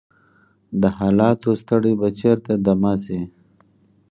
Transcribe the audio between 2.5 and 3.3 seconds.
دمه شي؟